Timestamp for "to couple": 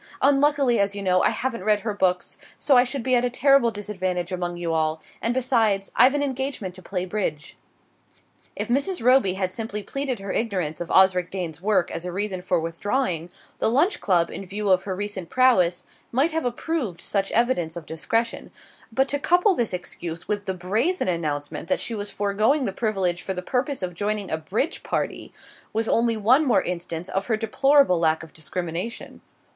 19.09-19.53